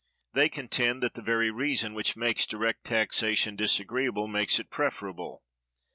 They 0.33 0.49
contend 0.49 1.03
that 1.03 1.13
the 1.13 1.21
very 1.21 1.51
reason 1.51 1.93
which 1.93 2.15
makes 2.17 2.47
direct 2.47 2.85
taxation 2.85 3.55
disagreeable 3.55 4.27
makes 4.27 4.57
it 4.57 4.71
preferable. 4.71 5.43